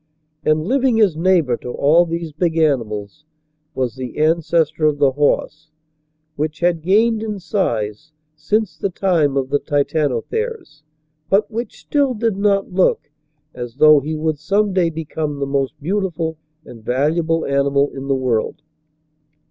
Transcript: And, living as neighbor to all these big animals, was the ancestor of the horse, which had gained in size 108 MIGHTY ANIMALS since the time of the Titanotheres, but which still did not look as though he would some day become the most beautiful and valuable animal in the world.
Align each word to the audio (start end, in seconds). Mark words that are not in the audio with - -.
And, 0.43 0.63
living 0.65 0.99
as 0.99 1.15
neighbor 1.15 1.55
to 1.57 1.69
all 1.73 2.07
these 2.07 2.31
big 2.31 2.57
animals, 2.57 3.23
was 3.75 3.93
the 3.93 4.17
ancestor 4.17 4.85
of 4.85 4.97
the 4.97 5.11
horse, 5.11 5.69
which 6.35 6.59
had 6.61 6.81
gained 6.81 7.21
in 7.21 7.37
size 7.37 8.11
108 8.49 8.51
MIGHTY 8.51 8.55
ANIMALS 8.59 8.71
since 8.73 8.77
the 8.77 8.89
time 8.89 9.37
of 9.37 9.49
the 9.49 9.59
Titanotheres, 9.59 10.81
but 11.29 11.51
which 11.51 11.81
still 11.81 12.15
did 12.15 12.35
not 12.35 12.73
look 12.73 13.11
as 13.53 13.75
though 13.75 13.99
he 13.99 14.15
would 14.15 14.39
some 14.39 14.73
day 14.73 14.89
become 14.89 15.37
the 15.37 15.45
most 15.45 15.79
beautiful 15.79 16.39
and 16.65 16.83
valuable 16.83 17.45
animal 17.45 17.91
in 17.93 18.07
the 18.07 18.15
world. 18.15 18.63